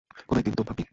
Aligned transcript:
কোনো 0.27 0.39
একদিন 0.39 0.55
তো 0.55 0.63
ভাববি। 0.63 0.83